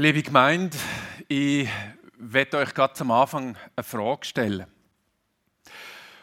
[0.00, 0.78] Liebe Gemeinde,
[1.26, 1.68] ich
[2.18, 4.68] werde euch gerade zum Anfang eine Frage stellen.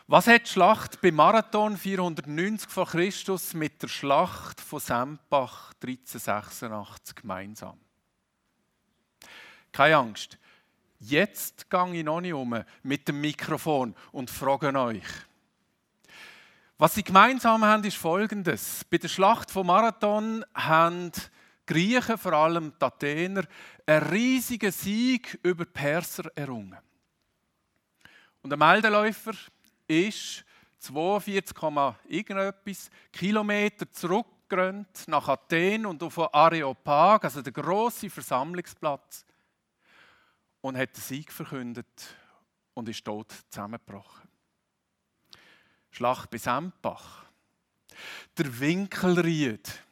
[0.07, 7.15] Was hat die Schlacht beim Marathon 490 vor Christus mit der Schlacht von Sempach 1386
[7.17, 7.77] gemeinsam?
[9.73, 10.37] Keine Angst.
[11.01, 15.03] Jetzt gehe ich noch nicht um mit dem Mikrofon und frage euch.
[16.77, 18.85] Was sie gemeinsam haben, ist Folgendes.
[18.85, 21.11] Bei der Schlacht von Marathon haben
[21.65, 23.43] Griechen, vor allem die Athener,
[23.85, 26.77] einen riesigen Sieg über die Perser errungen.
[28.41, 29.33] Und der Meldeläufer
[29.87, 30.45] ist
[30.79, 31.57] 42,
[32.07, 39.25] irgendetwas Kilometer zurückgerannt nach Athen und auf Areopag, also der große Versammlungsplatz,
[40.61, 42.15] und hat den Sieg verkündet
[42.73, 44.29] und ist tot zusammengebrochen.
[45.91, 47.25] Schlacht bei Sempach.
[48.37, 49.84] Der Winkelried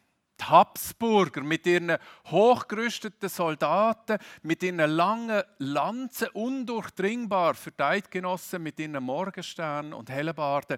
[0.44, 8.80] die Habsburger mit ihren hochgerüsteten Soldaten, mit ihren langen Lanzen, undurchdringbar für die Eidgenossen mit
[8.80, 10.78] ihren Morgensternen und Hellebarden.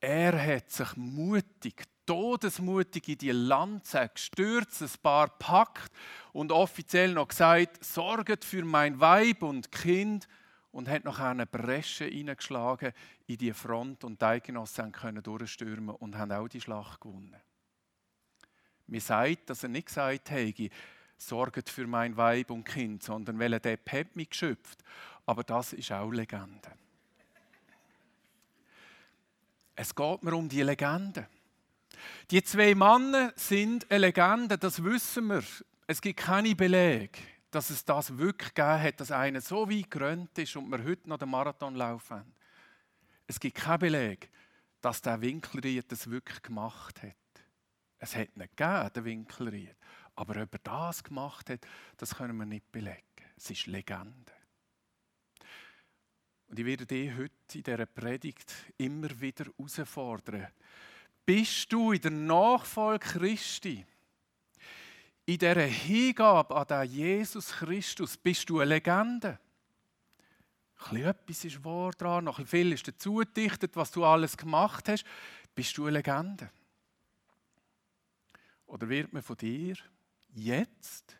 [0.00, 5.92] Er hat sich mutig, todesmutig in die Lanze gestürzt, ein paar packt
[6.32, 10.26] und offiziell noch gesagt, sorget für mein Weib und Kind
[10.70, 12.92] und hat noch eine Bresche hineingeschlagen
[13.26, 17.36] in die Front und die Eidgenossen können durchstürmen und haben auch die Schlacht gewonnen.
[18.88, 20.54] Mir sagt, dass er nicht gesagt hat,
[21.18, 24.82] sorgt für mein Weib und Kind, sondern weil er der hat mich geschöpft.
[25.26, 26.72] Aber das ist auch Legende.
[29.76, 31.28] Es geht mir um die Legende.
[32.30, 35.44] Die zwei Männer sind eine Legende, das wissen wir.
[35.86, 37.18] Es gibt keine Belege,
[37.50, 41.08] dass es das wirklich gegeben hat, dass einer so weit gerannt ist und wir heute
[41.08, 42.22] noch den Marathon laufen.
[43.26, 44.30] Es gibt keinen Beleg,
[44.80, 47.16] dass der Winkelried das wirklich gemacht hat.
[47.98, 49.76] Es hat nicht gegeben, den Winkelried.
[50.14, 51.60] Aber ob er das gemacht hat,
[51.96, 53.02] das können wir nicht belegen.
[53.36, 54.32] Es ist Legende.
[56.48, 60.48] Und ich werde dich heute in dieser Predigt immer wieder herausfordern.
[61.26, 63.84] Bist du in der Nachfolge Christi,
[65.26, 69.38] in dieser Hingabe an den Jesus Christus, bist du eine Legende?
[70.90, 75.04] Ein etwas ist wahr dran, noch viel ist dazu gedichtet, was du alles gemacht hast.
[75.54, 76.50] Bist du eine Legende?
[78.68, 79.76] Oder wird man von dir
[80.34, 81.16] jetzt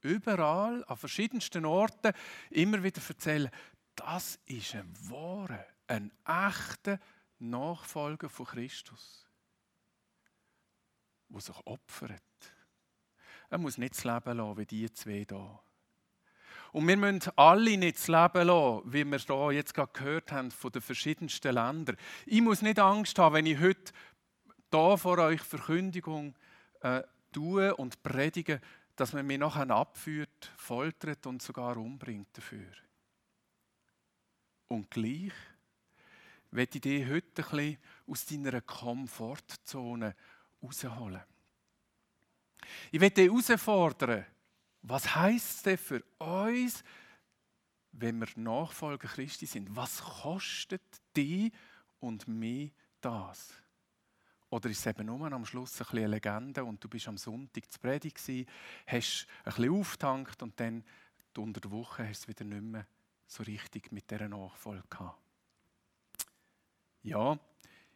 [0.00, 2.12] überall an verschiedensten Orten
[2.50, 3.50] immer wieder erzählen,
[3.96, 6.98] das ist ein wahrer, ein echter
[7.38, 9.28] Nachfolger von Christus,
[11.28, 12.22] der sich opfert.
[13.50, 15.60] Er muss nicht das Leben lassen wie die zwei hier.
[16.70, 20.52] Und wir müssen alle nicht das Leben lassen, wie wir hier jetzt gerade gehört haben
[20.52, 21.96] von den verschiedensten Ländern.
[22.26, 23.92] Ich muss nicht Angst haben, wenn ich heute
[24.70, 26.34] hier vor euch Verkündigung
[26.82, 28.60] äh, tun und predigen,
[28.96, 32.72] dass man mich nachher abführt, foltert und sogar umbringt dafür.
[34.68, 35.32] Und gleich
[36.50, 40.14] werde ich dich heute ein bisschen aus deiner Komfortzone
[40.62, 41.22] rausholen.
[42.90, 44.26] Ich werde dich herausfordern,
[44.82, 46.84] was heisst es denn für uns,
[47.92, 49.74] wenn wir Nachfolger Christi sind?
[49.76, 50.82] Was kostet
[51.16, 51.52] die
[52.00, 53.61] und mich das?
[54.52, 57.72] Oder ist es eben nur am Schluss ein eine Legende und du bist am Sonntag
[57.72, 58.46] zu Predigt gewesen,
[58.86, 60.84] hast ein bisschen aufgetankt und dann
[61.38, 62.86] unter der Woche hast du es wieder nicht mehr
[63.26, 65.18] so richtig mit dieser Nachfolge gehabt.
[67.02, 67.38] Ja,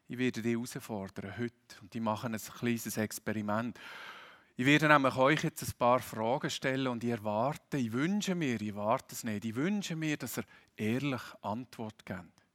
[0.09, 1.53] ich werde dich herausfordern heute
[1.83, 3.79] und ich mache ein kleines Experiment.
[4.57, 8.59] Ich werde nämlich euch jetzt ein paar Fragen stellen und ich erwarte, ich wünsche mir,
[8.59, 10.45] ich warte es nicht, ich wünsche mir, dass ihr
[10.79, 12.47] ehrlich Antwort gebt.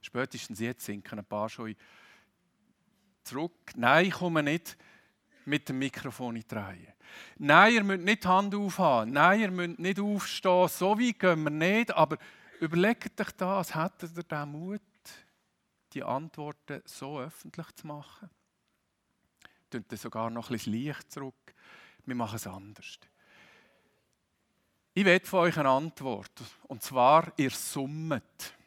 [0.00, 1.74] Spätestens jetzt sinken ein paar schon
[3.28, 3.72] zurück.
[3.76, 4.76] Nein, ich komme nicht
[5.44, 6.94] mit dem Mikrofon in die Reihe.
[7.38, 9.12] Nein, ihr müsst nicht die Hand aufhaben.
[9.12, 10.68] Nein, ihr müsst nicht aufstehen.
[10.68, 11.94] So weit gehen wir nicht.
[11.94, 12.18] Aber
[12.60, 13.74] überlegt euch das.
[13.74, 14.80] Hättet ihr den Mut,
[15.92, 18.30] die Antworten so öffentlich zu machen?
[19.70, 21.54] Tönt sogar noch ein bisschen Licht zurück.
[22.04, 22.98] Wir machen es anders.
[24.94, 26.32] Ich will von euch eine Antwort.
[26.64, 28.57] Und zwar, ihr summet.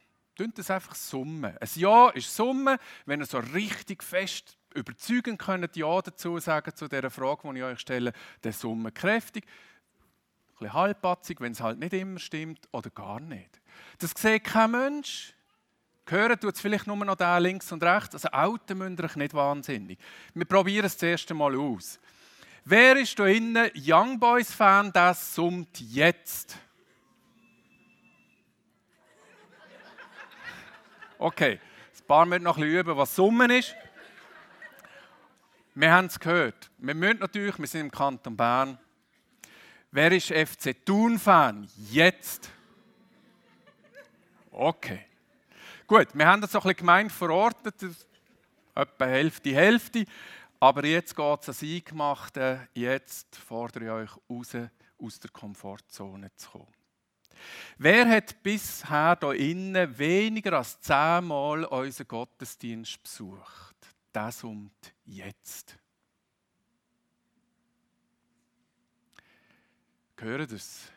[0.42, 1.56] Tönt das einfach summen.
[1.56, 6.88] Ein Ja ist Summe, wenn ihr so richtig fest überzeugend könnt Ja dazu sagen zu
[6.88, 8.12] dieser Frage, die ich euch stelle,
[8.44, 9.46] der Summe kräftig.
[9.46, 13.62] Ein bisschen halbpatzig, wenn es halt nicht immer stimmt oder gar nicht.
[14.00, 15.36] Das sieht kein Mensch.
[16.08, 18.16] Hören tut es vielleicht nur noch da links und rechts.
[18.16, 20.00] Also Auto müsst ihr nicht wahnsinnig.
[20.34, 22.00] Wir probieren es das erste Mal aus.
[22.66, 26.58] Wer ist da innen Young Boys Fan, das summt jetzt?
[31.22, 33.76] Okay, ein paar müssen noch ein üben, was Summen ist.
[35.76, 36.72] Wir haben es gehört.
[36.80, 38.80] Wir müssen natürlich, wir sind im Kanton Bern,
[39.92, 41.68] Wer ist FC Thun-Fan?
[41.92, 42.50] Jetzt.
[44.50, 45.06] Okay.
[45.86, 47.76] Gut, wir haben das so ein bisschen gemein verordnet,
[48.74, 50.06] etwa Hälfte, Hälfte.
[50.60, 52.68] Aber jetzt geht es ans Eingemachte.
[52.74, 56.81] Jetzt fordere ich euch raus, aus der Komfortzone zu kommen.
[57.78, 63.76] Wer hat bisher hier innen weniger als zehnmal unseren Gottesdienst besucht?
[64.12, 64.72] Das und
[65.06, 65.78] jetzt.
[70.22, 70.92] Hören das?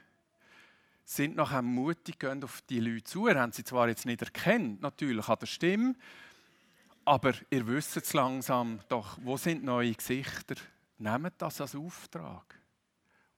[1.02, 3.26] Sind nachher mutig, gehen auf die Leute zu.
[3.26, 5.94] Ihr habt sie zwar jetzt nicht erkannt, natürlich an der Stimme,
[7.06, 10.56] aber ihr wisst es langsam doch, wo sind neue Gesichter?
[10.98, 12.58] Nehmt das als Auftrag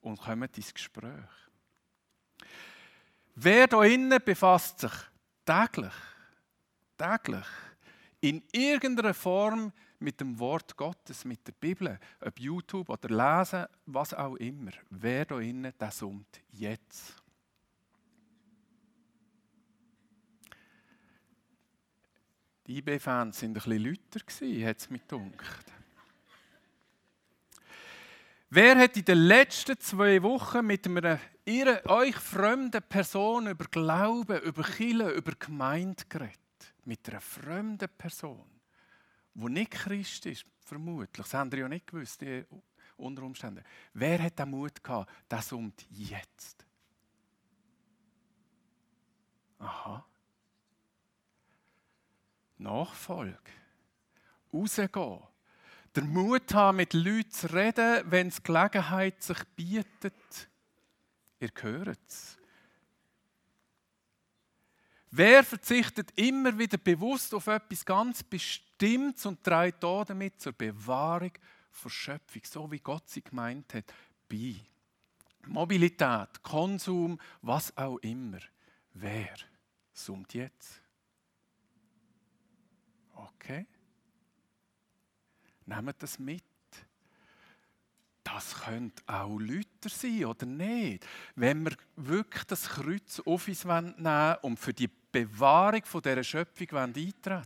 [0.00, 1.30] und kommt ins Gespräch.
[3.38, 4.92] Wer da innen befasst sich
[5.44, 5.92] täglich,
[6.96, 7.46] täglich
[8.22, 14.14] in irgendeiner Form mit dem Wort Gottes, mit der Bibel, ob YouTube oder Lesen, was
[14.14, 14.70] auch immer.
[14.88, 17.22] Wer da innen, der summt jetzt.
[22.66, 25.72] Die IB-Fans waren ein bisschen lauter, hat es mir gedacht.
[28.48, 34.42] Wer hat in den letzten zwei Wochen mit einer ihrer, euch fremden Person über Glauben,
[34.42, 36.38] über Kirche, über Gemeinde geredet?
[36.84, 38.56] Mit einer fremden Person?
[39.36, 42.44] wo nicht Christ ist, vermutlich, das haben wir ja nicht gewusst, die
[42.96, 43.62] unter Umständen.
[43.92, 46.64] Wer hat den Mut gehabt, das summt jetzt?
[49.58, 50.04] Aha.
[52.58, 53.52] Nachfolge.
[54.52, 55.20] Rausgehen.
[55.94, 60.14] Der Mut haben, mit Leuten zu reden, wenn es Gelegenheit sich bietet.
[61.38, 62.38] Ihr hört es.
[65.10, 71.32] Wer verzichtet immer wieder bewusst auf etwas ganz Bestimmtes und trägt damit zur Bewahrung
[71.82, 73.92] der Schöpfung, so wie Gott sie gemeint hat,
[74.28, 74.56] bei?
[75.46, 78.40] Mobilität, Konsum, was auch immer.
[78.92, 79.34] Wer
[79.92, 80.82] summt jetzt?
[83.14, 83.66] Okay.
[85.66, 86.44] Nehmt das mit.
[88.26, 91.06] Das könnte auch Lüter sein, oder nicht?
[91.36, 97.44] Wenn wir wirklich das Kreuz auf uns nehmen und für die Bewahrung dieser Schöpfung eintreten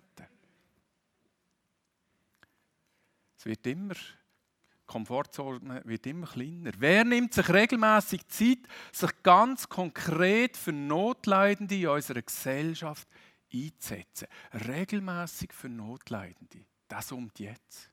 [3.37, 6.73] Es wird immer, die Komfortzone wird immer kleiner.
[6.79, 8.61] Wer nimmt sich regelmäßig Zeit,
[8.91, 13.07] sich ganz konkret für Notleidende in unserer Gesellschaft
[13.53, 14.29] einzusetzen?
[14.67, 16.65] Regelmäßig für Notleidende.
[16.89, 17.90] Das um jetzt.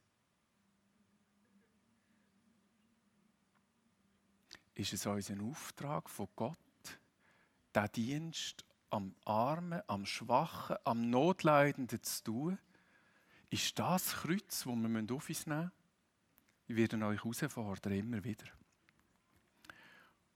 [4.77, 6.57] Ist es unser Auftrag von Gott,
[7.75, 12.59] diesen Dienst am Armen, am Schwachen, am Notleidenden zu tun?
[13.49, 15.71] Ist das, das Kreuz, das wir auf uns nehmen müssen?
[16.67, 18.45] Ich werde euch herausfordern, immer wieder.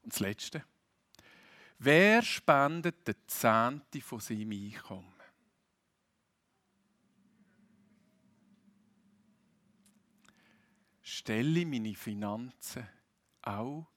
[0.02, 0.64] Und das Letzte.
[1.78, 5.12] Wer spendet den Zehnte von seinem Einkommen?
[11.02, 12.88] Stelle meine Finanzen
[13.42, 13.91] auch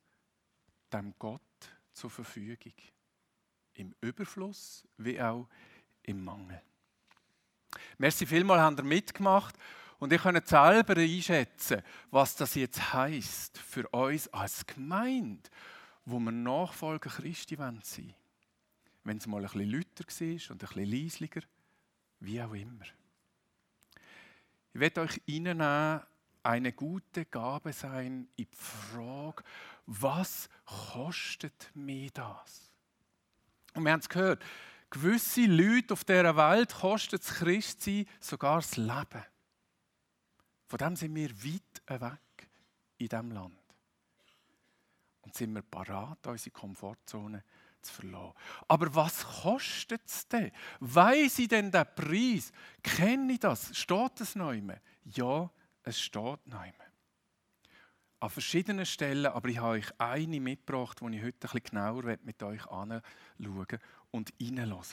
[0.98, 1.42] dem Gott
[1.94, 2.74] zur Verfügung.
[3.74, 5.48] Im Überfluss wie auch
[6.04, 6.62] im Mangel.
[7.98, 9.56] Merci vielmal, habt ihr mitgemacht.
[9.98, 11.82] Und ich kann selber einschätzen,
[12.12, 15.50] was das jetzt heißt für uns als Gemeinde,
[16.04, 18.16] wo wir Nachfolger Christi sein wollen.
[19.04, 21.42] Wenn es mal ein bisschen lauter war und ein bisschen leislicher,
[22.20, 22.86] wie auch immer.
[24.74, 26.02] Ich werde euch reinnehmen,
[26.46, 29.44] eine gute Gabe sein in die Frage,
[29.88, 32.72] was kostet mir das?
[33.74, 34.44] Und wir haben es gehört,
[34.90, 39.26] gewisse Leute auf dieser Welt kostet das Christsein sogar das Leben.
[40.68, 42.50] Von dem sind wir weit weg
[42.98, 43.58] in diesem Land.
[45.22, 47.44] Und sind wir parat, unsere Komfortzone
[47.82, 48.34] zu verlassen.
[48.68, 50.52] Aber was kostet es denn?
[50.80, 52.52] Weiss ich denn den Preis?
[52.84, 53.76] Kenne ich das?
[53.76, 54.78] Steht es noch immer?
[55.04, 55.50] Ja,
[55.86, 56.86] es steht noch immer
[58.20, 62.18] an verschiedenen Stellen, aber ich habe euch eine mitgebracht, die ich heute ein bisschen genauer
[62.24, 63.02] mit euch anschauen
[64.12, 64.84] und reinhören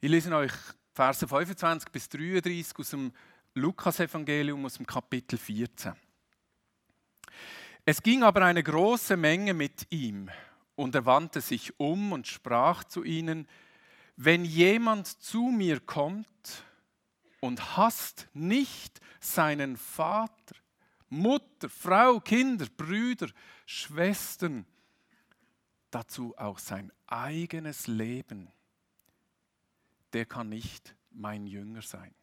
[0.00, 0.52] Ich lese euch
[0.92, 3.12] Verse 25 bis 33 aus dem
[3.54, 5.94] Lukas-Evangelium aus dem Kapitel 14.
[7.86, 10.30] Es ging aber eine große Menge mit ihm,
[10.76, 13.46] und er wandte sich um und sprach zu ihnen,
[14.16, 16.26] wenn jemand zu mir kommt
[17.44, 20.56] und hasst nicht seinen Vater,
[21.10, 23.28] Mutter, Frau, Kinder, Brüder,
[23.66, 24.64] Schwestern,
[25.90, 28.50] dazu auch sein eigenes Leben,
[30.14, 32.14] der kann nicht mein Jünger sein.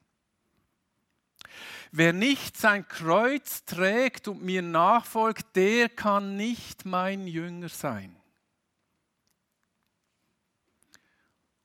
[1.91, 8.15] Wer nicht sein Kreuz trägt und mir nachfolgt, der kann nicht mein Jünger sein.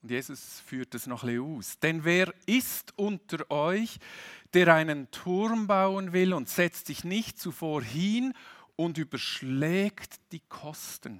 [0.07, 1.79] Und Jesus führt es noch ein aus.
[1.79, 3.97] Denn wer ist unter euch,
[4.53, 8.31] der einen Turm bauen will und setzt sich nicht zuvor hin
[8.77, 11.19] und überschlägt die Kosten,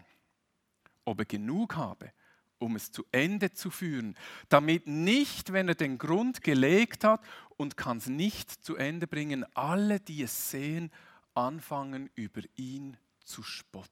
[1.04, 2.14] ob er genug habe,
[2.60, 4.16] um es zu Ende zu führen,
[4.48, 7.20] damit nicht, wenn er den Grund gelegt hat
[7.58, 10.94] und kann es nicht zu Ende bringen, alle, die es sehen,
[11.34, 13.92] anfangen über ihn zu spotten.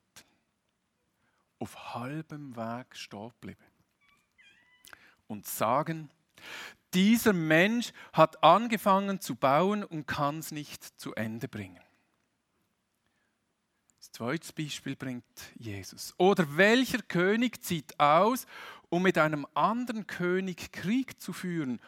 [1.60, 3.75] Auf halbem Weg stehen bleiben.
[5.28, 6.10] Und sagen,
[6.94, 11.82] dieser Mensch hat angefangen zu bauen und kann es nicht zu Ende bringen.
[14.16, 15.26] Zweites Beispiel bringt
[15.58, 16.14] Jesus.
[16.18, 18.46] Oder welcher König zieht aus,
[18.88, 21.82] um mit einem anderen König Krieg zu führen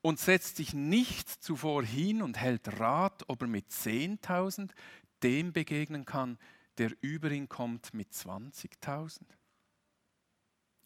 [0.00, 4.70] und setzt sich nicht zuvor hin und hält Rat, ob er mit 10.000
[5.22, 6.38] dem begegnen kann,
[6.78, 9.20] der über ihn kommt mit 20.000?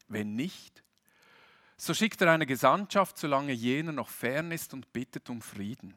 [0.08, 0.82] Wenn nicht,
[1.80, 5.94] so schickt er eine Gesandtschaft, solange jener noch fern ist und bittet um Frieden.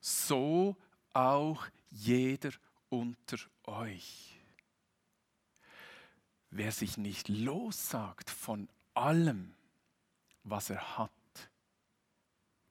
[0.00, 0.76] So
[1.12, 2.52] auch jeder
[2.88, 4.40] unter euch.
[6.50, 9.54] Wer sich nicht lossagt von allem,
[10.44, 11.10] was er hat,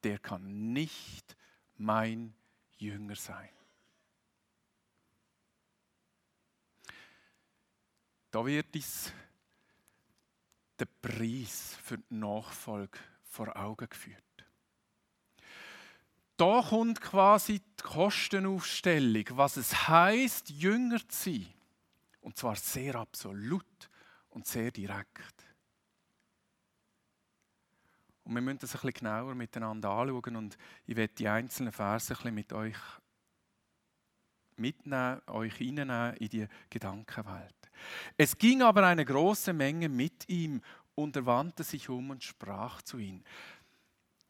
[0.03, 1.36] der kann nicht
[1.75, 2.33] mein
[2.77, 3.50] Jünger sein.
[8.31, 9.12] Da wird uns
[10.79, 14.24] der Preis für die Nachfolge vor Augen geführt
[16.39, 21.48] da kommt quasi die Kostenaufstellung, was es heißt, Jünger zu sein.
[22.21, 23.65] Und zwar sehr absolut
[24.29, 25.45] und sehr direkt.
[28.24, 32.13] Und wir müssen das ein bisschen genauer miteinander anschauen und ich werde die einzelnen Verse
[32.13, 32.77] ein bisschen mit euch
[34.55, 37.58] mitnehmen, euch reinnehmen in die Gedankenwelt.
[38.17, 40.62] Es ging aber eine große Menge mit ihm
[40.95, 43.24] und er wandte sich um und sprach zu ihm.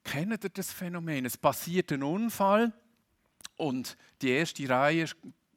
[0.04, 1.26] Kennt ihr das Phänomen?
[1.26, 2.74] Es passiert ein Unfall
[3.58, 5.06] und die erste Reihe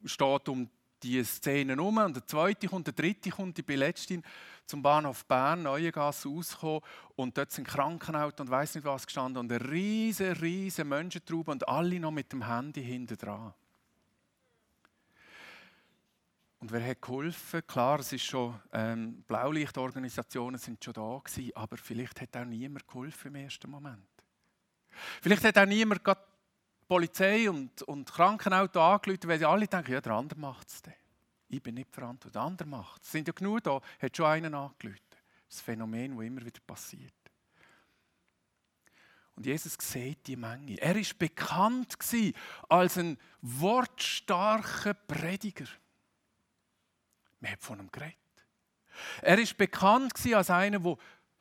[0.05, 0.69] steht um
[1.03, 3.59] die Szene herum und der zweite kommt, der dritte kommt.
[3.59, 4.23] Ich bin
[4.67, 6.81] zum Bahnhof Bern, Neuengasse, rausgekommen
[7.17, 11.69] und dort sind Krankenauto und weiß nicht was gestanden und eine riesige, riesige Menschentraube und
[11.69, 13.53] alle noch mit dem Handy hinten dran.
[16.63, 17.67] Und wer hat geholfen?
[17.67, 22.87] Klar, es ist schon, ähm, Blaulichtorganisationen sind schon da gewesen, aber vielleicht hat auch niemand
[22.87, 24.07] geholfen im ersten Moment.
[25.21, 26.13] Vielleicht hat auch niemand die
[26.87, 30.81] Polizei und, und Krankenauto angerufen, weil sie alle denken, ja, der andere macht es
[31.49, 33.03] Ich bin nicht verantwortlich, der andere macht.
[33.03, 35.01] Es sind ja genug da, hat schon einen angerufen.
[35.49, 37.13] Das Phänomen, das immer wieder passiert.
[39.35, 40.81] Und Jesus sieht die Menge.
[40.81, 41.99] Er ist bekannt
[42.69, 45.67] als ein wortstarker Prediger.
[47.43, 48.17] Man hat von ihm geredet.
[49.21, 50.97] Er ist bekannt als einer, der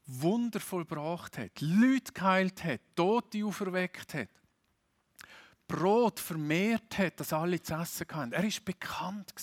[0.08, 4.30] Wunder vollbracht hat, Leute geheilt hat, Tote auferweckt hat,
[5.68, 8.34] Brot vermehrt hat, dass alle zu essen hatten.
[8.34, 9.34] Er ist bekannt.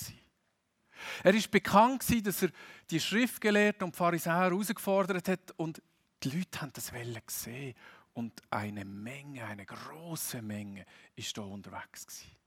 [1.23, 2.51] Er ist bekannt dass er
[2.91, 5.81] die Schriftgelehrten und Pharisäer herausgefordert hat und
[6.25, 6.93] die Leute haben das
[7.25, 7.75] gesehen
[8.15, 10.85] und eine Menge, eine große Menge
[11.15, 12.38] ist da unterwegs gewesen.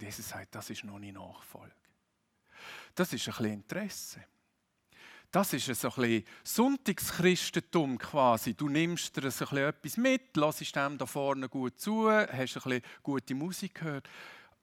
[0.00, 1.74] Jesus sagt, das ist noch nicht Nachfolge.
[2.94, 4.24] Das ist ein bisschen Interesse.
[5.30, 8.54] Das ist ein bisschen Sonntagschristentum quasi.
[8.54, 12.82] Du nimmst dir ein etwas mit, lässt dem da vorne gut zu, hast ein bisschen
[13.02, 14.08] gute Musik gehört.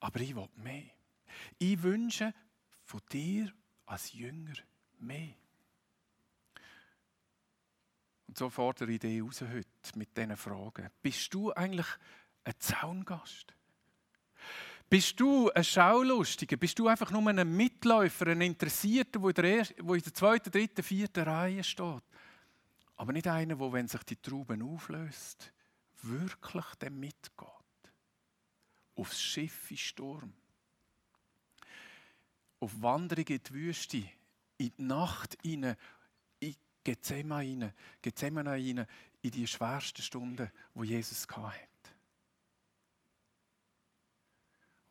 [0.00, 0.90] Aber ich will mehr.
[1.58, 2.34] Ich wünsche
[2.84, 3.52] von dir
[3.86, 4.54] als Jünger
[4.98, 5.34] mehr.
[8.26, 10.90] Und so fordere ich dich raus heute mit diesen Fragen.
[11.00, 11.86] Bist du eigentlich
[12.42, 13.54] ein Zaungast?
[14.88, 16.56] Bist du ein Schaulustiger?
[16.56, 20.50] Bist du einfach nur ein Mitläufer, ein Interessierter, der in der, ersten, in der zweiten,
[20.50, 22.02] dritten, vierten Reihe steht?
[22.96, 25.52] Aber nicht einer, der, wenn sich die Trauben auflöst,
[26.02, 27.48] wirklich dann mitgeht.
[28.94, 30.32] Aufs Schiff in Sturm.
[32.60, 33.98] Auf Wanderung in die Wüste,
[34.58, 35.76] in die Nacht hinein,
[36.38, 37.64] in Gethsemane
[38.02, 38.86] hinein,
[39.20, 41.65] in die schwersten Stunden, wo Jesus hatte.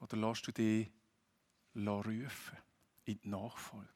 [0.06, 0.92] Oder lässt du dich
[1.76, 2.58] rufen
[3.06, 3.90] in die Nachfolge?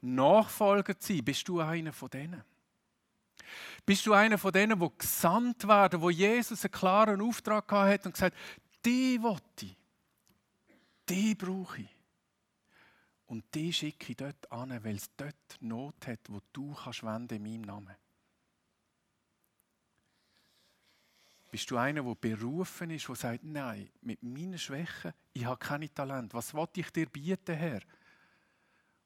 [0.00, 2.42] Nachfolger zu sein, bist du einer von denen?
[3.84, 8.12] Bist du einer von denen, die gesandt werden, wo Jesus einen klaren Auftrag hat und
[8.12, 8.34] gesagt
[8.84, 9.76] die will ich,
[11.08, 11.96] die brauche ich.
[13.26, 17.42] Und die schicke ich dort an, weil es dort Not hat, wo du kannst in
[17.42, 17.94] meinem Namen.
[21.52, 25.92] Bist du einer, der berufen ist, der sagt, nein, mit meinen Schwächen, ich habe keine
[25.92, 26.32] Talent.
[26.32, 27.82] Was wollte ich dir bieten, Herr?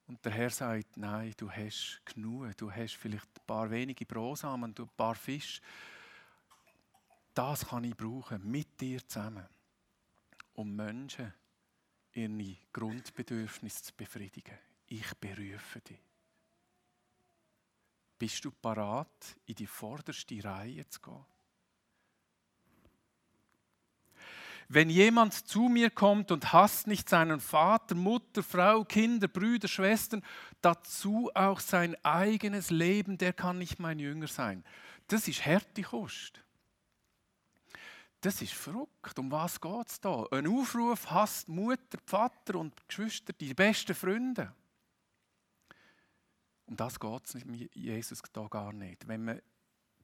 [0.06, 2.56] Und der Herr sagt, nein, du hast genug.
[2.56, 5.60] Du hast vielleicht ein paar wenige Brosamen, ein paar Fische.
[7.34, 9.48] Das kann ich brauchen, mit dir zusammen,
[10.54, 11.34] um Menschen
[12.12, 14.56] ihre Grundbedürfnisse zu befriedigen.
[14.86, 15.98] Ich berufe dich.
[18.16, 21.24] Bist du parat, in die vorderste Reihe zu gehen?
[24.68, 30.24] Wenn jemand zu mir kommt und hasst nicht seinen Vater, Mutter, Frau, Kinder, Brüder, Schwestern,
[30.60, 34.64] dazu auch sein eigenes Leben, der kann nicht mein Jünger sein.
[35.06, 36.42] Das ist harte Kost.
[38.20, 39.18] Das ist verrückt.
[39.18, 40.24] Um was geht es da?
[40.32, 44.52] Ein Aufruf hasst Mutter, Vater und Geschwister, die besten Freunde.
[46.64, 47.36] Um das geht es
[47.72, 49.06] Jesus da gar nicht.
[49.06, 49.40] Wenn man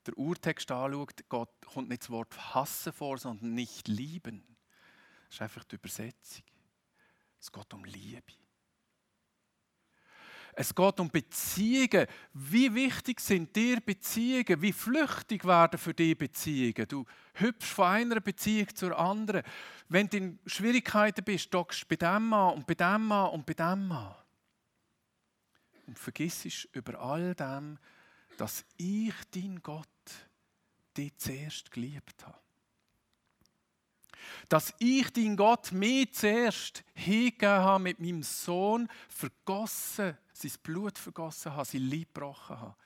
[0.07, 4.52] den Urtext anschaut, kommt nicht das Wort hassen vor, sondern nicht lieben.
[5.33, 6.45] Das ist einfach die Übersetzung.
[7.41, 8.35] Es geht um Liebe.
[10.53, 12.07] Es geht um Beziehungen.
[12.35, 14.61] Wie wichtig sind dir Beziehungen?
[14.61, 16.87] Wie flüchtig werden für dich Beziehungen?
[16.87, 19.43] Du hüpfst von einer Beziehung zur anderen.
[19.89, 23.47] Wenn du in Schwierigkeiten bist, dockst du bei dem an und bei dem an und
[23.47, 24.15] bei dem an.
[25.87, 27.79] Und vergiss über all dem,
[28.37, 29.89] dass ich, dein Gott,
[30.95, 32.42] dich zuerst geliebt habe
[34.49, 41.53] dass ich, dein Gott, mir zuerst hingegeben habe, mit meinem Sohn vergossen, sein Blut vergossen
[41.53, 42.77] habe, sein Leib gebrochen habe.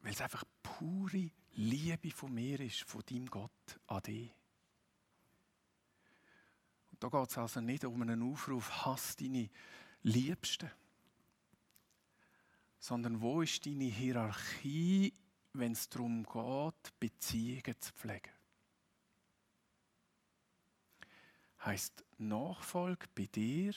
[0.00, 3.50] Weil es einfach pure Liebe von mir ist, von deinem Gott
[3.86, 4.30] an dich.
[6.90, 9.50] Und da geht es also nicht um einen Aufruf, hass deine
[10.02, 10.70] Liebsten,
[12.78, 15.12] sondern wo ist deine Hierarchie,
[15.52, 18.39] wenn es darum geht, Beziehungen zu pflegen?
[21.64, 23.74] Heißt Nachfolge bei dir,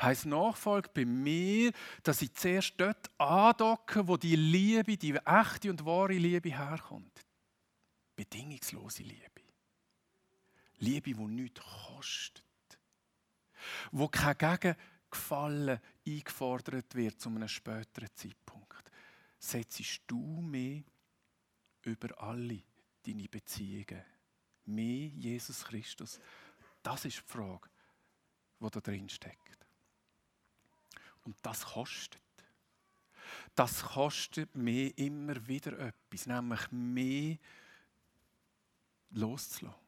[0.00, 5.84] heißt Nachfolge bei mir, dass ich zuerst dort andocke, wo die Liebe, die echte und
[5.84, 7.24] wahre Liebe herkommt.
[8.14, 9.42] Bedingungslose Liebe.
[10.78, 12.42] Liebe, die nichts kostet.
[13.90, 18.90] Wo kein Gegengefallen eingefordert wird zu einem späteren Zeitpunkt.
[19.38, 20.82] Setzt du mehr
[21.82, 22.62] über alle
[23.04, 24.02] deine Beziehungen.
[24.66, 26.18] Mehr Jesus Christus
[26.86, 27.68] das ist die Frage,
[28.60, 29.66] die da drin steckt.
[31.24, 32.22] Und das kostet.
[33.54, 37.36] Das kostet mir immer wieder etwas, nämlich mehr
[39.10, 39.86] loszulassen.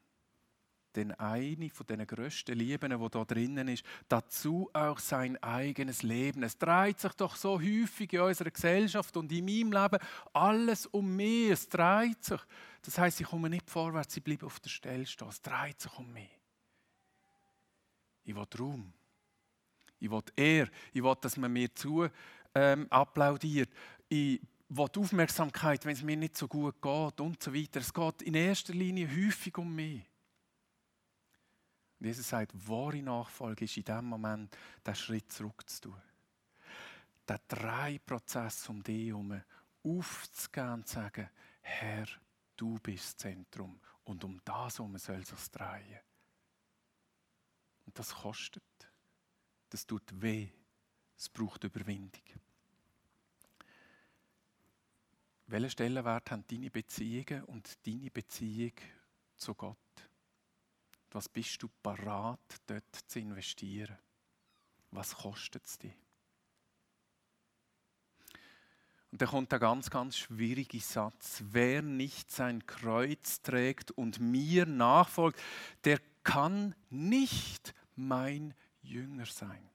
[0.95, 6.43] Denn eine von den grössten Lieben, die da drinnen ist, dazu auch sein eigenes Leben.
[6.43, 9.99] Es dreht sich doch so häufig in unserer Gesellschaft und in meinem Leben
[10.33, 11.51] alles um mich.
[11.51, 12.41] Es dreht sich.
[12.83, 15.29] Das heißt, ich komme nicht vorwärts, ich bleibe auf der Stelle stehen.
[15.29, 16.38] Es dreht sich um mich.
[18.29, 18.93] Ich will Raum.
[19.99, 20.69] Ich will Ehr.
[20.93, 22.07] Ich will, dass man mir zu
[22.55, 23.71] ähm, applaudiert.
[24.07, 27.81] Ich will Aufmerksamkeit, wenn es mir nicht so gut geht und so weiter.
[27.81, 30.03] Es geht in erster Linie häufig um mich.
[31.99, 34.55] Und Jesus sagt, wahre Nachfolge ist in dem Moment,
[34.87, 36.03] den Schritt zurück zu tun.
[37.27, 39.41] Den drei Prozess um dich herum
[39.83, 41.31] aufzugehen und zu sagen,
[41.62, 42.07] Herr,
[42.59, 46.01] du bist das Zentrum und um das herum soll es sich drehen.
[47.88, 48.62] Und das kostet.
[49.70, 50.51] Das tut weh.
[51.16, 52.22] Es braucht Überwindung.
[55.46, 58.74] Welchen Stellenwert haben deine Beziehungen und deine Beziehung
[59.37, 59.79] zu Gott?
[61.12, 63.96] Was bist du parat, dort zu investieren?
[64.90, 65.94] Was kostet es dich?
[69.11, 71.42] Und da kommt der ganz, ganz schwierige Satz.
[71.46, 75.40] Wer nicht sein Kreuz trägt und mir nachfolgt,
[75.85, 75.98] der
[76.29, 79.71] kann nicht mein Jünger sein.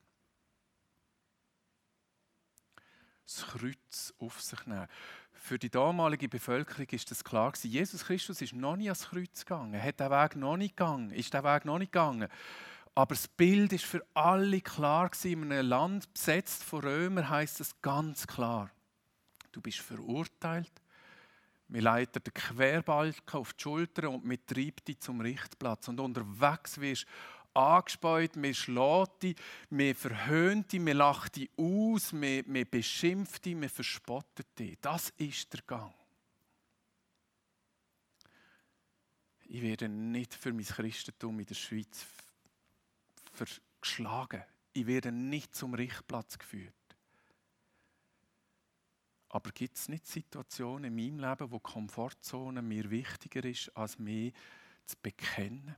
[3.26, 4.86] Das Kreuz auf sich nehmen.
[5.32, 7.72] Für die damalige Bevölkerung ist das klar gewesen.
[7.72, 9.82] Jesus Christus ist noch nie ans Kreuz gegangen.
[9.82, 11.10] Hat den Weg noch nicht gegangen.
[11.10, 12.28] Ist den Weg noch nicht gegangen.
[12.94, 15.42] Aber das Bild ist für alle klar gewesen.
[15.42, 18.70] In einem Land besetzt von Römern heißt es ganz klar:
[19.50, 20.83] Du bist verurteilt
[21.74, 25.88] wir leiten den Querbalken auf die Schulter und wir treiben dich zum Richtplatz.
[25.88, 27.04] Und unterwegs wirst
[27.52, 29.36] du angespäut, wir schlagen dich,
[29.70, 34.78] wir verhöhnen dich, wir lachen dich aus, wir, wir beschimpfen dich, wir verspotten dich.
[34.80, 35.92] Das ist der Gang.
[39.46, 42.06] Ich werde nicht für mein Christentum in der Schweiz
[43.32, 44.44] verschlagen.
[44.72, 46.83] Ich werde nicht zum Richtplatz geführt.
[49.34, 54.32] Aber gibt es nicht Situationen in meinem Leben, wo Komfortzone mir wichtiger ist, als mich
[54.86, 55.74] zu bekennen?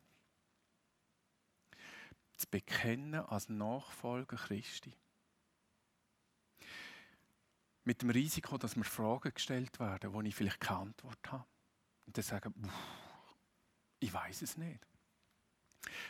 [2.36, 4.92] Zu bekennen als Nachfolger Christi.
[7.84, 11.46] Mit dem Risiko, dass mir Fragen gestellt werden, wo ich vielleicht keine Antwort habe.
[12.04, 12.52] Und dann sagen,
[14.00, 14.86] ich weiß es nicht.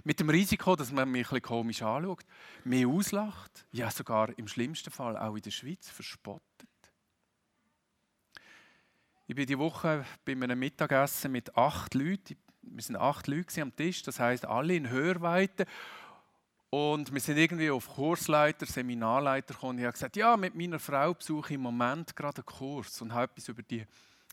[0.02, 2.26] Mit dem Risiko, dass man mich ein komisch anschaut,
[2.64, 6.68] mich auslacht, ja sogar im schlimmsten Fall auch in der Schweiz verspottet.
[9.28, 12.36] Ich bin die Woche bei einem Mittagessen mit acht Leuten.
[12.62, 15.66] Wir sind acht Leute am Tisch, das heißt alle in Hörweite.
[16.70, 19.80] Und wir sind irgendwie auf Kursleiter, Seminarleiter gekommen.
[19.80, 23.12] Ich habe gesagt, ja, mit meiner Frau besuche ich im Moment gerade einen Kurs und
[23.12, 23.84] habe etwas über die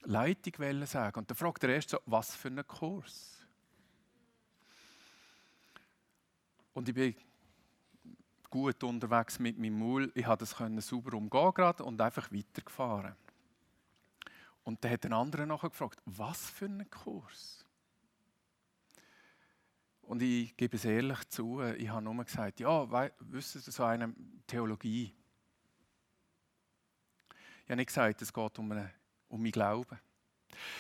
[0.04, 1.20] Leitung sagen.
[1.20, 3.40] Und dann fragt er erst so, was für einen Kurs?
[6.76, 7.16] Und ich bin
[8.48, 10.12] gut unterwegs mit meinem Maul.
[10.14, 13.16] Ich konnte das sauber umgehen gerade und einfach weitergefahren.
[14.64, 17.66] Und dann hat ein anderer nachher gefragt, was für einen Kurs?
[20.02, 24.14] Und ich gebe es ehrlich zu, ich habe nur gesagt, ja, wissen Sie, so eine
[24.48, 25.14] Theologie.
[27.64, 28.92] Ich habe nicht gesagt, es geht um, eine,
[29.30, 30.00] um mein Glauben.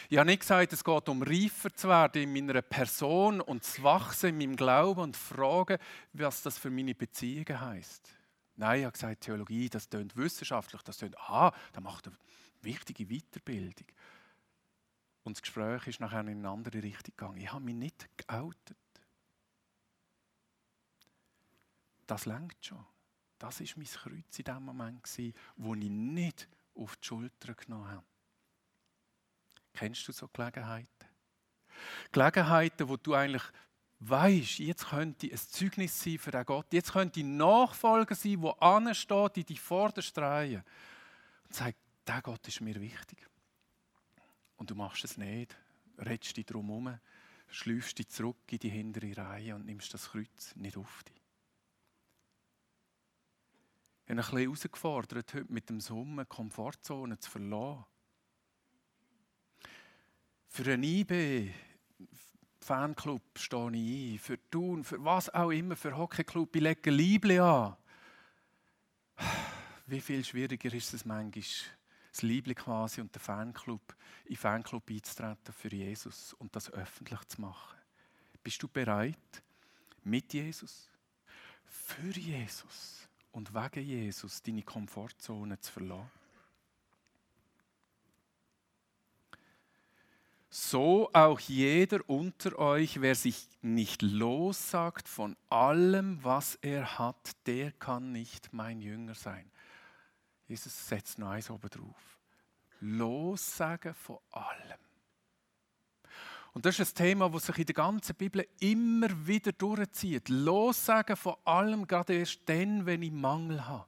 [0.10, 3.82] Ich habe nicht gesagt, es geht um reifer zu werden in meiner Person und zu
[3.84, 5.78] wachsen in meinem Glauben und fragen,
[6.12, 8.10] was das für meine Beziehungen heißt.
[8.56, 12.18] Nein, ich habe gesagt, Theologie, das tönt wissenschaftlich, das tönt, aha, da macht eine
[12.64, 13.88] wichtige Weiterbildung.
[15.24, 17.38] Und das Gespräch ist nachher in eine andere Richtung gegangen.
[17.38, 18.78] Ich habe mich nicht geoutet.
[22.08, 22.86] Das lenkt schon.
[23.40, 25.08] Das ist mein Kreuz in dem Moment,
[25.56, 28.04] wo ich nicht auf die Schulter genommen habe.
[29.74, 30.88] Kennst du so Gelegenheiten?
[32.12, 33.44] Gelegenheiten, wo du eigentlich
[34.00, 38.62] weißt, jetzt könnte ein Zeugnis sein für den Gott, jetzt könnte ein Nachfolger sein, der
[38.62, 40.64] ansteht in die vorderste Reihe
[41.46, 43.28] und sagt, der Gott ist mir wichtig.
[44.58, 45.58] Und du machst es nicht,
[45.98, 47.00] redest dich drum herum,
[47.48, 51.16] schläufst dich zurück in die hintere Reihe und nimmst das Kreuz nicht auf dich.
[54.06, 57.86] Ich habe ein bisschen herausgefordert, heute mit dem Sommer Komfortzone zu verlassen
[60.54, 61.52] für einen IB
[62.60, 67.40] Fanclub stehe ich ein, für Thun, für was auch immer, für Hockeyclub, ich lege Liebling
[67.40, 67.76] an.
[69.88, 71.44] Wie viel schwieriger ist es manchmal,
[72.14, 73.96] das Liebling quasi und den Fanclub,
[74.26, 77.78] in den Fanclub einzutreten für Jesus und das öffentlich zu machen.
[78.44, 79.44] Bist du bereit,
[80.04, 80.90] mit Jesus,
[81.66, 86.24] für Jesus und wegen Jesus deine Komfortzone zu verlassen?
[90.54, 97.72] so auch jeder unter euch, wer sich nicht lossagt von allem, was er hat, der
[97.72, 99.50] kann nicht mein Jünger sein.
[100.48, 102.20] Jesus setzt noch eins oben drauf.
[102.80, 104.80] Lossagen von allem.
[106.54, 110.30] Und das ist ein Thema, das sich in der ganzen Bibel immer wieder durchzieht.
[110.30, 113.88] Lossagen von allem, gerade erst dann, wenn ich Mangel habe.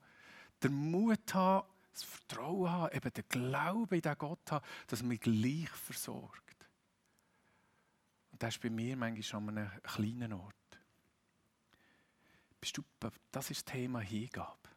[0.63, 5.05] Der Mut habe, das Vertrauen habe, eben der Glaube in den Gott habe, dass er
[5.05, 6.67] mich gleich versorgt.
[8.31, 10.55] Und das ist bei mir manchmal an einem kleinen Ort.
[12.59, 12.83] Bist du,
[13.31, 14.74] das ist das Thema Hingabe.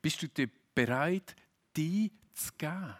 [0.00, 1.34] Bist du dir bereit,
[1.76, 2.94] die zu geben?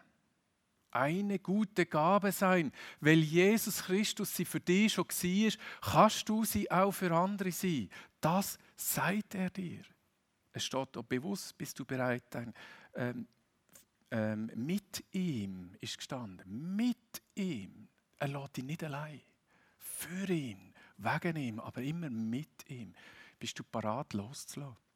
[0.91, 5.53] Eine gute Gabe sein, weil Jesus Christus sie für dich schon war,
[5.93, 7.91] kannst du sie auch für andere sein.
[8.21, 9.83] Das sagt er dir.
[10.53, 12.55] Es steht auch bewusst, bist du bereit, dein,
[12.95, 13.29] ähm,
[14.11, 17.89] ähm, mit ihm ist gestanden, mit ihm.
[18.17, 19.21] Er lässt dich nicht allein.
[19.79, 22.95] Für ihn, wegen ihm, aber immer mit ihm.
[23.39, 24.88] Bist du parat loszulassen?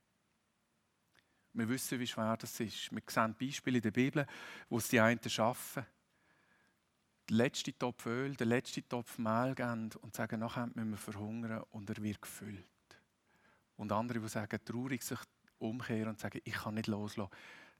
[1.54, 2.90] Wir wissen, wie schwer das ist.
[2.90, 4.26] Wir sehen Beispiele in der Bibel,
[4.68, 5.84] wo es die einen schaffen,
[7.28, 11.62] den letzten Topf Öl, den letzten Topf Mehl geben und sagen, nachher müssen wir verhungern
[11.70, 12.66] und er wird gefüllt.
[13.76, 15.18] Und andere, die sagen, traurig sich
[15.58, 17.32] umkehren und sagen, ich kann nicht loslassen,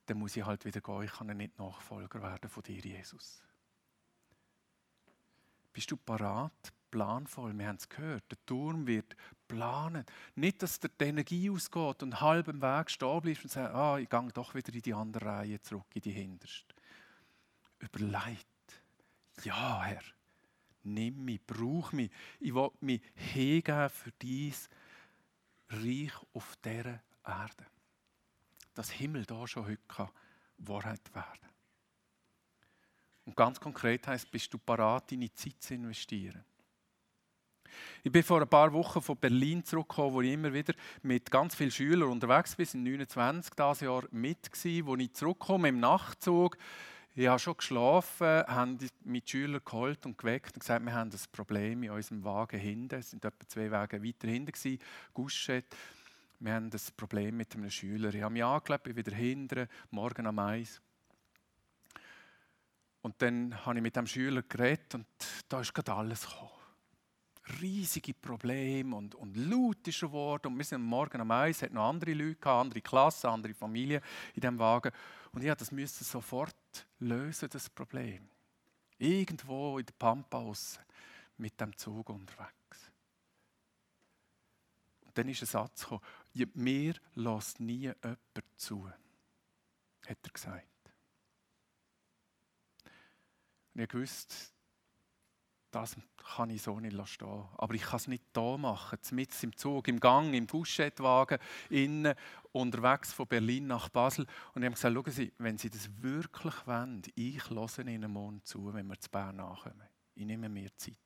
[0.07, 3.43] dann muss ich halt wieder gehen, ich kann nicht Nachfolger werden von dir, Jesus.
[5.73, 7.57] Bist du parat, planvoll?
[7.57, 9.17] Wir haben es gehört, der Turm wird
[9.53, 10.07] planen.
[10.35, 13.99] Nicht, dass dir die Energie ausgeht und halb im Weg stehen bleibst und sagst, ah,
[13.99, 16.75] ich gehe doch wieder in die andere Reihe zurück, in die hinterste.
[17.79, 18.47] Überlegt.
[19.43, 20.03] Ja, Herr,
[20.85, 22.11] nimm mich, brauch mich.
[22.41, 24.69] Ich will mich hingeben für dies
[25.69, 27.67] Reich auf dieser Erde.
[28.75, 30.09] Das Himmel da schon heute kann
[30.59, 31.49] Wahrheit werden.
[33.25, 36.45] Und ganz konkret heißt, bist du parat, deine Zeit zu investieren?
[38.03, 41.55] Ich bin vor ein paar Wochen von Berlin zurückgekommen, wo ich immer wieder mit ganz
[41.55, 42.67] vielen Schülern unterwegs bin.
[42.67, 46.57] Waren 29 dieses Jahr mit, gewesen, wo ich zurückkomme im Nachtzug.
[47.15, 51.21] Ich habe schon geschlafen, haben mit Schülern geholt und geweckt und gesagt, wir haben ein
[51.31, 52.95] Problem in unserem Wagen hinten.
[52.95, 54.79] Es sind etwa zwei Wagen weiter hinten,
[55.13, 55.67] Guschet.
[56.41, 58.15] Wir haben ein Problem mit einem Schüler.
[58.15, 60.81] Ich habe mich angelebt, bin wieder hinten, morgen am Eis.
[63.03, 65.07] Und dann habe ich mit dem Schüler geredet und
[65.49, 66.52] da ist gerade alles gekommen
[67.61, 70.49] riesige Probleme und, und laut ist geworden.
[70.49, 73.27] Und wir sind am Morgen am Eis, es hat noch andere Leute gehabt, andere Klassen,
[73.29, 74.01] andere Familien
[74.35, 74.93] in diesem Wagen.
[75.33, 76.55] Und ich das müsste sofort
[76.99, 78.29] lösen, das Problem.
[78.99, 80.79] Irgendwo in der Pampa raus,
[81.37, 82.53] mit dem Zug unterwegs.
[85.05, 86.03] Und dann ist ein Satz gekommen,
[86.55, 88.21] mir lässt nie jemand
[88.57, 88.89] zu,
[90.07, 90.67] hat er gesagt.
[93.75, 94.35] Und ich wusste,
[95.73, 95.97] das
[96.37, 97.49] kann ich so nicht stehen.
[97.57, 101.39] Aber ich kann es nicht hier machen, mit im Zug, im Gang, im Guschettwagen,
[101.71, 102.15] innen,
[102.53, 104.27] unterwegs von Berlin nach Basel.
[104.55, 108.45] Und ich habe gesagt, schauen Sie, wenn Sie das wirklich wollen, ich höre Ihnen morgen
[108.45, 109.89] zu, wenn wir zu Bern nachkommen.
[110.15, 110.97] Ich nehme mir Zeit.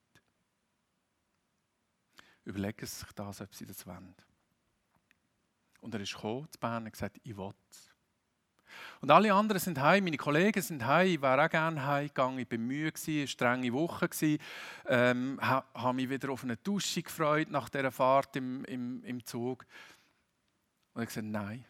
[2.44, 4.14] Überlegen Sie sich das, ob Sie das wollen.
[5.80, 7.85] Und er ist gekommen zu Bern und gesagt, ich will es.
[9.00, 12.50] Und alle anderen sind heim, meine Kollegen sind heim, ich wäre auch gerne heimgegangen, ich
[12.50, 14.08] war müde, es war eine strenge Woche,
[14.86, 19.66] ähm, habe mich wieder auf eine Dusche gefreut nach dieser Fahrt im, im, im Zug.
[20.94, 21.64] Und ich gesagt, nein,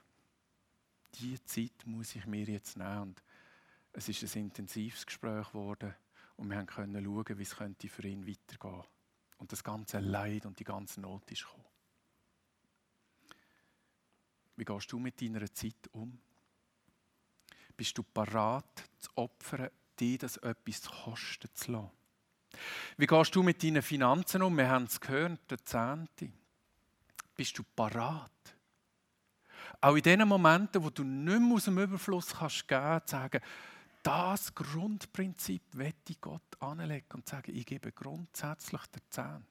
[1.15, 3.03] diese Zeit muss ich mir jetzt nehmen.
[3.03, 3.23] Und
[3.93, 5.95] es ist ein intensives Gespräch geworden
[6.37, 8.85] und wir können schauen, wie es könnte für ihn weitergehen
[9.39, 11.65] Und das ganze Leid und die ganze Not ist gekommen.
[14.57, 16.19] Wie gehst du mit deiner Zeit um?
[17.77, 21.91] Bist du parat zu opfern, dir das etwas kosten zu lassen?
[22.97, 24.57] Wie gehst du mit deinen Finanzen um?
[24.57, 26.33] Wir haben es gehört, der Zehnte.
[27.35, 28.31] Bist du parat?
[29.81, 33.41] Auch in den Momenten, wo du nicht mehr aus dem Überfluss kannst geben, zu sagen,
[34.03, 39.45] das Grundprinzip wette ich Gott anlegen und sagen, ich gebe grundsätzlich den Zehnt.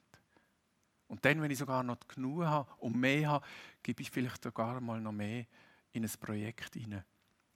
[1.07, 3.45] Und dann, wenn ich sogar noch genug habe und mehr habe,
[3.83, 5.45] gebe ich vielleicht sogar mal noch mehr
[5.91, 7.03] in ein Projekt hinein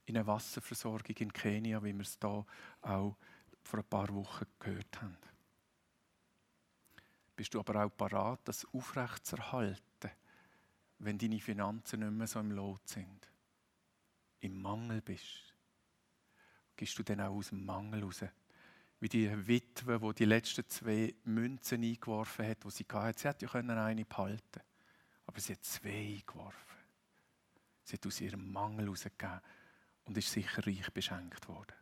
[0.09, 2.45] in eine Wasserversorgung in Kenia, wie wir es hier
[2.81, 3.15] auch
[3.61, 5.17] vor ein paar Wochen gehört haben.
[7.35, 10.11] Bist du aber auch parat, das aufrechtzuerhalten,
[10.97, 13.29] wenn deine Finanzen nicht mehr so im Lot sind?
[14.41, 15.53] Im Mangel bist?
[16.75, 18.25] Gehst du dann auch aus dem Mangel raus?
[18.99, 23.19] Wie die Witwe, die die letzten zwei Münzen eingeworfen hat, die sie hatte.
[23.19, 24.61] Sie hätte ja eine behalten
[25.29, 26.77] aber sie hat zwei eingeworfen.
[27.83, 29.41] Sie hat aus ihrem Mangel herausgegeben
[30.09, 31.73] und ist sicher reich beschenkt worden.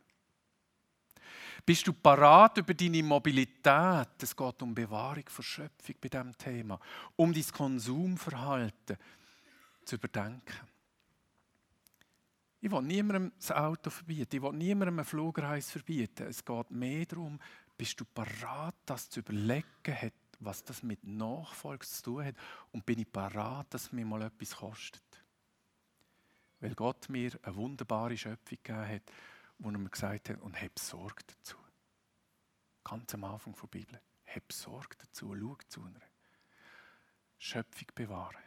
[1.64, 4.22] Bist du parat über deine Mobilität?
[4.22, 6.78] Es geht um Bewahrung von Schöpfung bei diesem Thema,
[7.16, 8.96] um dein Konsumverhalten
[9.84, 10.56] zu überdenken.
[12.60, 16.26] Ich will niemandem das Auto verbieten, ich will niemandem eine Flugreise verbieten.
[16.28, 17.40] Es geht mehr darum,
[17.76, 19.64] bist du parat, das zu überlegen,
[20.40, 22.34] was das mit Nachfolge zu tun hat
[22.72, 25.02] und bin ich parat, dass mir mal etwas kostet.
[26.60, 29.02] Weil Gott mir eine wunderbare Schöpfung gegeben hat,
[29.58, 31.56] wo er mir gesagt hat, und hab Sorge dazu.
[32.84, 34.00] Ganz am Anfang der Bibel.
[34.26, 36.00] Hab Sorge dazu, schau zu einer.
[37.38, 38.42] Schöpfung bewahren.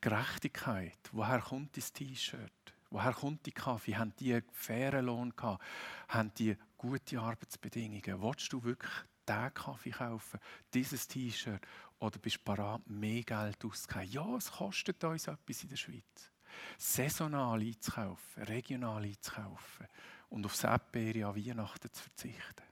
[0.00, 0.98] Gerechtigkeit.
[1.12, 2.74] Woher kommt das T-Shirt?
[2.90, 3.96] Woher kommt die Kaffee?
[3.96, 5.64] Haben die einen fairen Lohn gehabt?
[6.08, 8.20] Haben die gute Arbeitsbedingungen?
[8.20, 8.92] Wolltest du wirklich
[9.26, 10.38] diesen Kaffee kaufen,
[10.74, 11.66] dieses T-Shirt?
[11.98, 14.10] Oder bist du bereit, mehr Geld auszugeben?
[14.10, 16.31] Ja, es kostet uns etwas in der Schweiz
[16.78, 19.86] saisonal einzukaufen, regional einzukaufen
[20.30, 22.64] und auf Erdbeere an Weihnachten zu verzichten.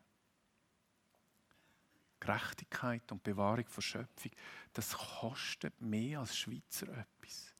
[2.21, 4.31] Gerechtigkeit und Bewahrung von Schöpfung,
[4.73, 7.55] das kostet mehr als Schweizer etwas.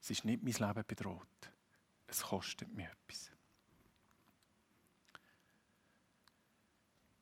[0.00, 1.50] Es ist nicht mein Leben bedroht.
[2.06, 3.30] Es kostet mir etwas.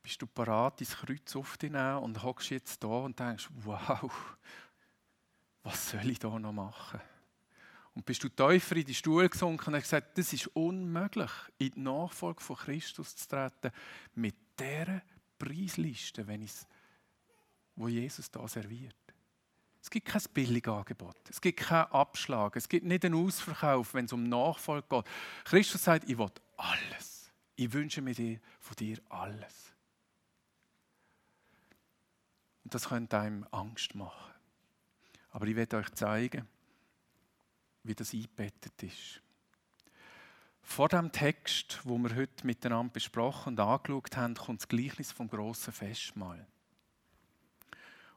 [0.03, 4.37] Bist du bereit, dein Kreuz aufzunehmen und hockst jetzt da und denkst, wow,
[5.63, 7.01] was soll ich da noch machen?
[7.95, 11.73] Und bist du tiefer in die Stuhl gesunken und hast gesagt, das ist unmöglich, in
[11.73, 13.71] die Nachfolge von Christus zu treten,
[14.15, 15.03] mit dieser
[15.39, 16.53] Preisliste, wenn ich
[17.77, 18.95] wo Jesus da serviert.
[19.81, 24.13] Es gibt kein Billigangebot, es gibt keinen Abschlag, es gibt nicht einen Ausverkauf, wenn es
[24.13, 25.07] um Nachfolge geht.
[25.45, 27.33] Christus sagt, ich will alles.
[27.57, 29.75] Ich wünsche mir dir, von dir alles.
[32.65, 34.33] Und das könnte einem Angst machen.
[35.31, 36.47] Aber ich werde euch zeigen,
[37.85, 39.21] wie das eingebettet ist.
[40.63, 45.29] Vor dem Text, wo wir heute miteinander besprochen und angeschaut haben, kommt das Gleichnis vom
[45.29, 46.47] grossen Festmahl.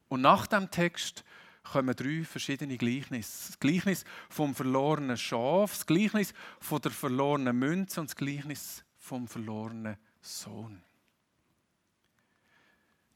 [0.08, 1.24] Und nach dem Text
[1.64, 3.48] kommen drei verschiedene Gleichnisse.
[3.48, 9.28] Das Gleichnis vom verlorenen Schaf, das Gleichnis von der verlorenen Münze und das Gleichnis vom
[9.28, 10.84] verlorenen Sohn.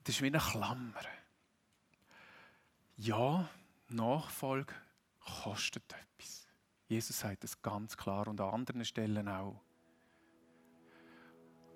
[0.03, 1.01] Das ist wie eine Klammer.
[2.97, 3.47] Ja,
[3.89, 4.73] Nachfolge
[5.19, 6.08] kostet etwas.
[6.89, 9.61] Jesus sagt das ganz klar und an anderen Stellen auch.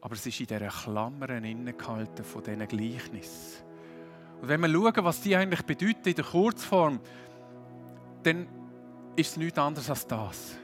[0.02, 3.64] Aber es ist in dieser Klammer innegehalten von diesen Gleichnissen.
[4.42, 7.00] Und wenn wir schauen, was die eigentlich bedeuten in der Kurzform,
[8.24, 8.48] dann
[9.16, 10.58] ist es nichts anderes als das.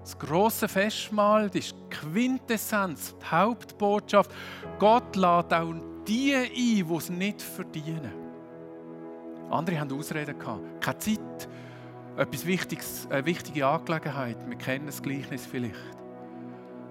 [0.00, 4.32] Das große Festmahl, das ist die Quintessenz, die Hauptbotschaft.
[4.80, 5.74] Gott lädt auch
[6.06, 8.12] die ein, die es nicht verdienen.
[9.50, 10.80] Andere haben Ausreden gehabt.
[10.80, 11.48] Keine Zeit,
[12.16, 14.36] etwas Wichtiges, eine wichtige Angelegenheit.
[14.48, 15.74] Wir kennen das Gleichnis vielleicht.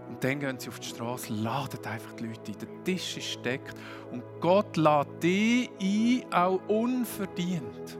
[0.07, 2.57] Und dann gehen sie auf die Straße, laden einfach die Leute ein.
[2.59, 3.75] Der Tisch ist steckt
[4.11, 7.97] und Gott lädt die ein, auch unverdient.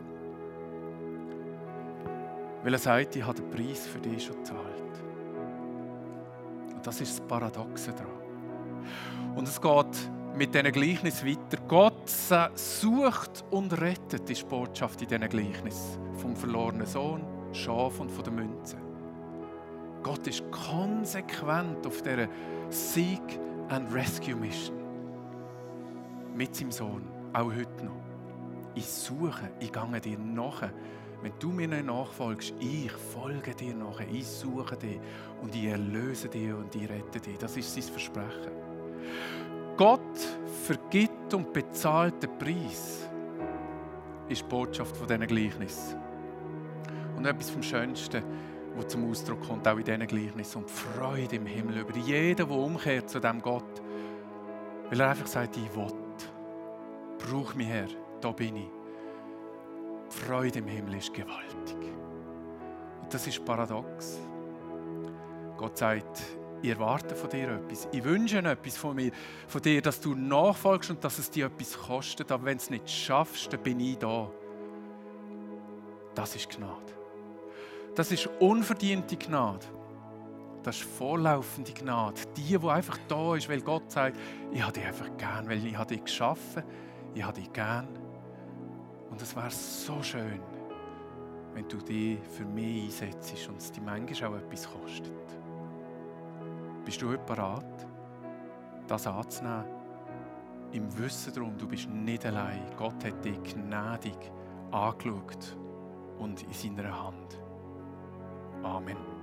[2.64, 5.04] Weil er sagt, ich habe den Preis für dich schon gezahlt.
[6.74, 9.36] Und das ist das Paradoxe daran.
[9.36, 11.58] Und es geht mit diesen Gleichnis weiter.
[11.68, 12.10] Gott
[12.56, 15.98] sucht und rettet, ist die Botschaft in diesen Gleichnis.
[16.18, 18.78] Vom verlorenen Sohn, Schaf und von der Münze.
[20.04, 22.28] Gott ist konsequent auf dieser
[22.70, 24.76] Seek and Rescue Mission.
[26.36, 28.04] Mit seinem Sohn, auch heute noch.
[28.76, 30.70] Ich suche, ich gehe dir nach.
[31.22, 34.00] Wenn du mir nicht nachfolgst, ich folge dir nach.
[34.02, 35.00] Ich suche dich
[35.42, 37.38] und ich erlöse dich und ich rette dich.
[37.38, 38.52] Das ist sein Versprechen.
[39.78, 40.18] Gott
[40.64, 43.10] vergibt und bezahlt den Preis,
[44.30, 45.96] ist die Botschaft von diesen Gleichnis.
[47.16, 48.24] Und etwas vom Schönsten,
[48.76, 50.60] wo zum Ausdruck kommt, auch in diesen Gleichnissen.
[50.60, 53.82] Und Freude im Himmel über jeden, der umkehrt zu dem Gott.
[54.90, 55.94] Weil er einfach sagt, ich will.
[57.18, 57.88] Brauch mich her,
[58.22, 58.72] da bin ich.
[60.12, 61.94] Die Freude im Himmel ist gewaltig.
[63.02, 64.20] Und das ist paradox.
[65.58, 66.22] Gott sagt,
[66.62, 67.88] ich erwarte von dir etwas.
[67.92, 69.12] Ich wünsche etwas von, mir,
[69.48, 72.32] von dir, dass du nachfolgst und dass es dir etwas kostet.
[72.32, 74.32] Aber wenn du es nicht schaffst, dann bin ich da.
[76.16, 76.94] Das ist Gnade.
[77.94, 79.66] Das ist unverdiente Gnade.
[80.64, 82.22] Das ist vorlaufende Gnade.
[82.36, 84.18] Die, die einfach da ist, weil Gott sagt,
[84.52, 86.64] ich habe dich einfach gern, weil ich habe dich geschaffen,
[87.14, 87.88] ich habe dich gern.
[89.12, 90.42] Und es wäre so schön,
[91.54, 95.14] wenn du dich für mich einsetzt und es dir manchmal auch etwas kostet.
[96.86, 97.88] Bist du heute bereit,
[98.88, 99.66] das anzunehmen?
[100.72, 102.62] Im Wissen darum, du bist nicht allein.
[102.78, 104.32] Gott hat dich gnädig
[104.70, 105.58] angeschaut
[106.20, 107.42] und in seiner Hand.
[108.62, 109.15] Amen.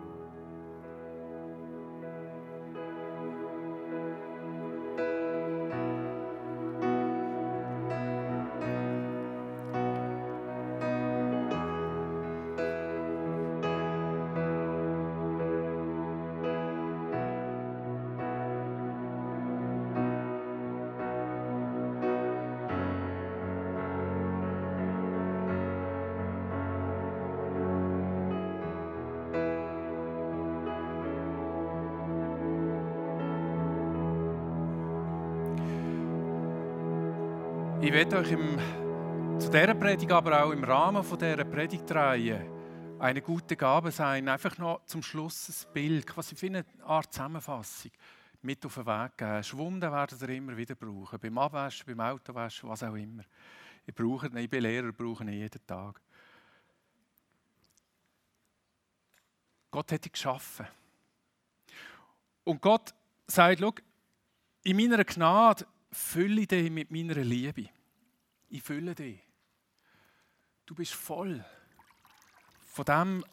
[38.12, 42.46] Ich werde euch im, zu dieser Predigt, aber auch im Rahmen von dieser Predigtreihe
[42.98, 47.90] eine gute Gabe sein, einfach noch zum Schluss ein Bild, quasi wie eine Art Zusammenfassung
[48.42, 49.42] mit auf den Weg geben.
[49.42, 51.18] Schwumm, den werdet ihr immer wieder brauchen.
[51.20, 53.22] Beim Abwaschen, beim Autowaschen, was auch immer.
[53.86, 55.98] Ich, brauche, ich bin Lehrer, brauche ihn jeden Tag.
[59.70, 60.66] Gott hat dich geschaffen.
[62.44, 62.92] Und Gott
[63.26, 63.72] sagt, schau,
[64.64, 67.70] in meiner Gnade fülle dich mit meiner Liebe.
[68.52, 69.18] Ich fülle dich.
[70.66, 71.42] Du bist voll
[72.66, 73.24] von dem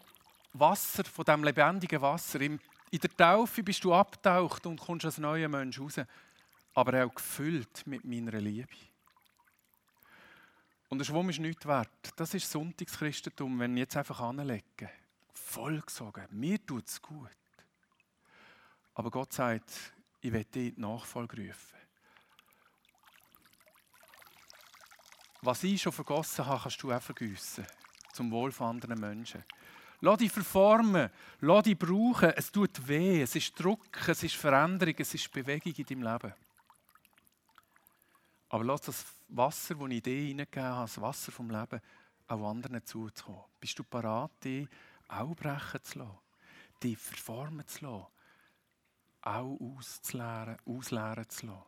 [0.53, 2.39] Wasser, von dem lebendigen Wasser.
[2.39, 5.99] In der Taufe bist du abtaucht und kommst als neuer Mensch raus,
[6.73, 8.69] aber auch gefüllt mit meiner Liebe.
[10.87, 12.13] Und der Schwumm ist nichts wert.
[12.15, 14.89] Das ist Sonntagschristentum, wenn ich jetzt einfach anlege.
[15.33, 16.27] Vollgesogen.
[16.31, 17.29] Mir tut es gut.
[18.93, 21.78] Aber Gott sagt, ich werde dich in die rufen.
[25.41, 27.65] Was ich schon vergossen habe, kannst du auch vergüssen.
[28.11, 29.43] Zum Wohl von anderen Menschen.
[30.01, 31.09] Lass dich verformen,
[31.41, 32.31] lass dich brauchen.
[32.35, 36.33] Es tut weh, es ist Druck, es ist Veränderung, es ist Bewegung in deinem Leben.
[38.49, 41.81] Aber lass das Wasser, das ich dir hineingegeben habe, das Wasser vom Leben,
[42.27, 43.43] auch anderen zuzukommen.
[43.59, 44.67] Bist du bereit, dich
[45.07, 46.17] auch brechen zu lassen,
[46.81, 48.07] dich verformen zu lassen,
[49.21, 51.63] auch auszuleeren, ausleeren zu lassen?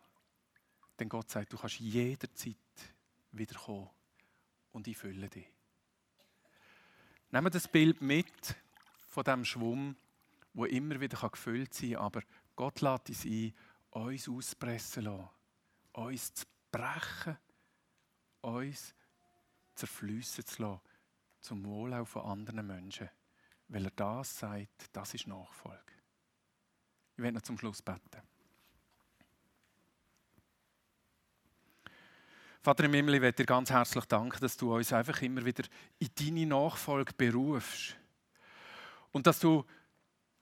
[0.99, 2.55] Denn Gott sagt, du kannst jederzeit
[3.31, 3.89] wiederkommen
[4.71, 5.47] und ich fülle dich.
[7.29, 8.55] Nehmen das Bild mit
[9.07, 9.95] von dem Schwumm,
[10.53, 12.21] wo immer wieder gefüllt sein kann, aber
[12.55, 13.53] Gott lädt uns ein,
[13.91, 15.29] uns auspressen lassen,
[15.93, 17.37] uns zu brechen,
[18.41, 18.93] uns
[19.75, 20.81] zerfließen zu lassen,
[21.39, 23.09] zum Wohl von anderen Menschen.
[23.67, 25.93] Weil er das sagt, das ist Nachfolge.
[27.15, 28.21] Ich werde noch zum Schluss beten.
[32.63, 35.63] Vater im Himmel, ich möchte dir ganz herzlich danken, dass du uns einfach immer wieder
[35.97, 37.97] in deine Nachfolge berufst.
[39.11, 39.65] Und dass du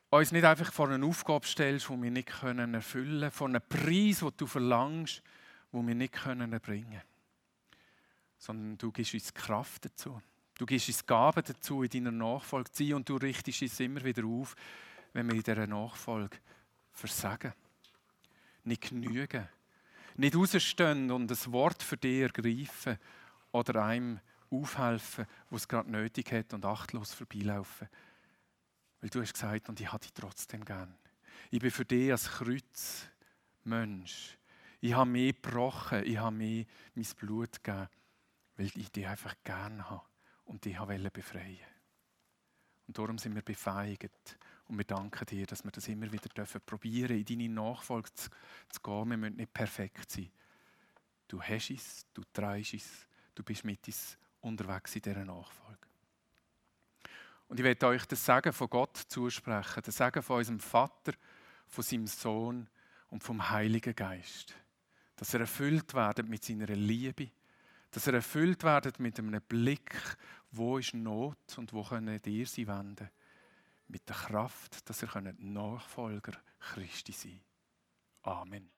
[0.10, 4.20] uns nicht einfach vor eine Aufgabe stellst, die wir nicht erfüllen können, vor einen Preis,
[4.20, 5.24] den du verlangst,
[5.72, 7.02] den wir nicht erbringen können.
[8.38, 10.22] Sondern du gibst uns Kraft dazu.
[10.58, 14.04] Du gibst uns Gaben dazu, in deiner Nachfolge zu sein und du richtest uns immer
[14.04, 14.58] wieder auf,
[15.14, 16.38] wenn wir in dieser Nachfolge
[16.92, 17.54] versagen.
[18.66, 19.48] Nicht genügen
[20.20, 22.98] nicht rausstehen und ein Wort für dich ergreifen
[23.52, 24.20] oder einem
[24.52, 27.88] aufhelfen, wo es gerade nötig hat und achtlos vorbeilaufen.
[29.02, 30.94] Weil du hast gesagt, und ich habe dich trotzdem gern.
[31.52, 33.08] Ich bin für dich als Kreuz
[33.64, 34.38] Mensch.
[34.82, 36.66] Ich habe mich gebrochen, ich habe mir
[36.96, 37.88] mein Blut gegeben,
[38.58, 40.02] weil ich dich einfach gern habe
[40.46, 40.78] und dich
[41.14, 41.58] befreien
[42.88, 44.38] Und darum sind wir befeigt
[44.70, 48.30] und wir danken dir, dass wir das immer wieder dürfen probieren, in deine Nachfolge zu,
[48.70, 49.10] zu gehen.
[49.10, 50.30] Wir müssen nicht perfekt sein.
[51.28, 55.88] Du hast es, du trägst es, du bist mit uns unterwegs in dieser Nachfolge.
[57.48, 61.14] Und ich werde euch das Sagen von Gott zusprechen, das Sagen von unserem Vater,
[61.68, 62.70] von seinem Sohn
[63.10, 64.54] und vom Heiligen Geist.
[65.16, 67.32] Dass er erfüllt wird mit seiner Liebe,
[67.90, 69.96] dass er erfüllt wird mit einem Blick,
[70.52, 73.10] wo ist Not und wo können dir sie wenden
[73.90, 75.08] mit der Kraft, dass ihr
[75.40, 77.42] Nachfolger Christi sein
[78.22, 78.70] Amen.